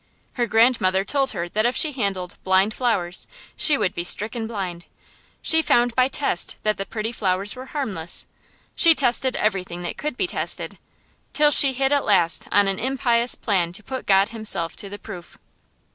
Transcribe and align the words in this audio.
Her 0.33 0.47
grandmother 0.47 1.05
told 1.05 1.29
her 1.33 1.47
that 1.49 1.63
if 1.67 1.75
she 1.75 1.91
handled 1.91 2.39
"blind 2.43 2.73
flowers" 2.73 3.27
she 3.55 3.77
would 3.77 3.93
be 3.93 4.03
stricken 4.03 4.47
blind. 4.47 4.87
She 5.43 5.61
found 5.61 5.93
by 5.93 6.07
test 6.07 6.55
that 6.63 6.77
the 6.77 6.87
pretty 6.87 7.11
flowers 7.11 7.55
were 7.55 7.67
harmless. 7.67 8.25
She 8.73 8.95
tested 8.95 9.35
everything 9.35 9.83
that 9.83 9.97
could 9.97 10.17
be 10.17 10.25
tested, 10.25 10.79
till 11.33 11.51
she 11.51 11.73
hit 11.73 11.91
at 11.91 12.03
last 12.03 12.47
on 12.51 12.67
an 12.67 12.79
impious 12.79 13.35
plan 13.35 13.73
to 13.73 13.83
put 13.83 14.07
God 14.07 14.29
Himself 14.29 14.75
to 14.77 14.89
the 14.89 14.97
proof. 14.97 15.37